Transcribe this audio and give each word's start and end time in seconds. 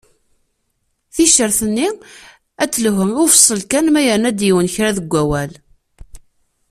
Ticcert-nni 1.13 1.89
ad 2.63 2.69
telhu 2.73 3.05
i 3.11 3.15
ufeṣṣel 3.23 3.61
kan 3.71 3.87
ma 3.91 4.01
yerna-d 4.05 4.39
yiwen 4.47 4.71
kra 4.75 4.89
deg 4.97 5.11
awal. 5.21 5.51